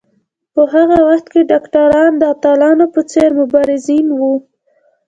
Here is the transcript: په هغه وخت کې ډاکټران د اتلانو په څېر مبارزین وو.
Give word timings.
په 0.53 0.61
هغه 0.73 0.97
وخت 1.09 1.25
کې 1.33 1.47
ډاکټران 1.51 2.11
د 2.17 2.23
اتلانو 2.33 2.85
په 2.93 3.01
څېر 3.11 3.29
مبارزین 3.41 4.05
وو. 4.19 4.33